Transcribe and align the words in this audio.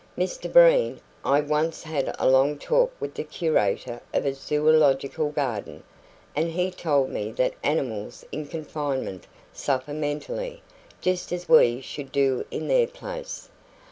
Mr 0.17 0.51
Breen, 0.51 0.99
I 1.23 1.41
once 1.41 1.83
had 1.83 2.15
a 2.17 2.27
long 2.27 2.57
talk 2.57 2.91
with 2.99 3.13
the 3.13 3.23
curator 3.23 4.01
of 4.15 4.25
a 4.25 4.33
zoological 4.33 5.29
garden, 5.29 5.83
and 6.35 6.49
he 6.49 6.71
told 6.71 7.11
me 7.11 7.31
that 7.33 7.53
animals 7.63 8.25
in 8.31 8.47
confinement 8.47 9.27
suffer 9.53 9.93
mentally, 9.93 10.63
just 11.01 11.31
as 11.31 11.47
we 11.47 11.81
should 11.81 12.11
do 12.11 12.45
in 12.49 12.67
their 12.67 12.87
place. 12.87 13.49